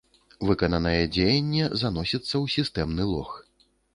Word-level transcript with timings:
Выкананае 0.49 1.01
дзеянне 1.17 1.67
заносіцца 1.83 2.31
ў 2.31 2.45
сістэмны 2.57 3.03
лог. 3.13 3.37